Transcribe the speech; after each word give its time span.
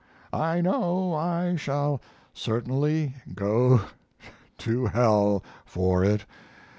I 0.33 0.61
know 0.61 1.13
I 1.13 1.57
shall 1.57 2.01
certainly 2.33 3.13
go 3.35 3.81
to 4.57 4.87
hell 4.87 5.43
for 5.63 6.03
it. 6.03 6.25